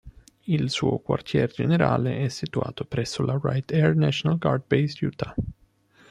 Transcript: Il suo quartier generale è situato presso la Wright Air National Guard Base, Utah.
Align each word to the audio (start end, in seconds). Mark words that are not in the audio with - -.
Il 0.45 0.71
suo 0.71 0.97
quartier 0.97 1.51
generale 1.53 2.23
è 2.23 2.27
situato 2.27 2.85
presso 2.85 3.21
la 3.21 3.35
Wright 3.39 3.71
Air 3.71 3.95
National 3.95 4.39
Guard 4.39 4.63
Base, 4.65 5.05
Utah. 5.05 5.35